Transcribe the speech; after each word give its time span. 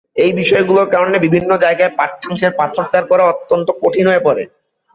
এই 0.15 0.31
বিষয়গুলোর 0.39 0.87
কারণে 0.89 1.17
বিভিন্ন 1.25 1.51
জায়গায় 1.63 1.91
পাঠ্যাংশের 1.99 2.51
পাঠোদ্ধার 2.59 3.03
করা 3.11 3.23
অত্যন্ত 3.31 3.67
কঠিন 3.81 4.05
হয়ে 4.07 4.25
পড়ে। 4.27 4.43